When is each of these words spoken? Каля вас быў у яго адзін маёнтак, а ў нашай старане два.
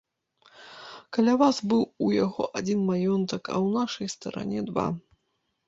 Каля 1.17 1.35
вас 1.41 1.59
быў 1.73 1.83
у 2.07 2.09
яго 2.25 2.43
адзін 2.61 2.79
маёнтак, 2.89 3.43
а 3.55 3.55
ў 3.65 3.79
нашай 3.79 4.13
старане 4.17 4.59
два. 4.75 4.91